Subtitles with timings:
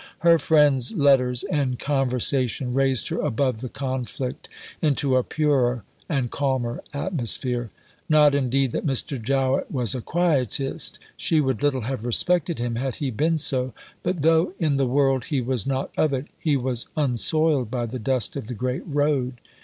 [0.21, 4.49] Her friend's letters and conversation raised her above the conflict
[4.81, 7.69] into a purer and calmer atmosphere.
[8.09, 9.21] Not indeed that Mr.
[9.21, 14.23] Jowett was a quietist; she would little have respected him had he been so; but
[14.23, 18.35] though in the world, he was not of it; he was unsoiled by the dust
[18.35, 19.39] of the great road.